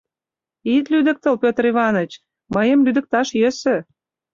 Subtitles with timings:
[0.75, 2.11] Ит лӱдыктыл, Пӧтыр Иваныч:
[2.53, 3.75] мыйым лӱдыкташ йӧсӧ.